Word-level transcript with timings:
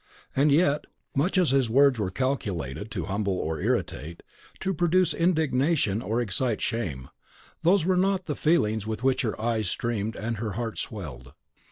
And 0.35 0.51
yet, 0.51 0.85
much 1.15 1.37
as 1.37 1.51
his 1.51 1.69
words 1.69 1.99
were 1.99 2.09
calculated 2.09 2.89
to 2.89 3.05
humble 3.05 3.37
or 3.37 3.61
irritate, 3.61 4.23
to 4.61 4.73
produce 4.73 5.13
indignation 5.13 6.01
or 6.01 6.19
excite 6.19 6.59
shame, 6.59 7.09
those 7.61 7.85
were 7.85 7.97
not 7.97 8.25
the 8.25 8.35
feelings 8.35 8.87
with 8.87 9.03
which 9.03 9.21
her 9.21 9.39
eyes 9.39 9.69
streamed 9.69 10.15
and 10.15 10.37
her 10.37 10.53
heart 10.53 10.79
swelled. 10.79 11.33